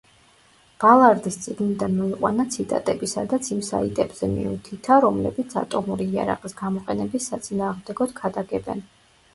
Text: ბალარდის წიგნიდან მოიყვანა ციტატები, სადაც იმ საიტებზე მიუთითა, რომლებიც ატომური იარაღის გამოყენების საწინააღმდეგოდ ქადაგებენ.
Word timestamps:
ბალარდის 0.83 1.35
წიგნიდან 1.43 1.93
მოიყვანა 1.97 2.45
ციტატები, 2.55 3.09
სადაც 3.13 3.51
იმ 3.57 3.59
საიტებზე 3.69 4.31
მიუთითა, 4.33 4.99
რომლებიც 5.07 5.55
ატომური 5.65 6.11
იარაღის 6.17 6.59
გამოყენების 6.65 7.31
საწინააღმდეგოდ 7.35 8.19
ქადაგებენ. 8.25 8.85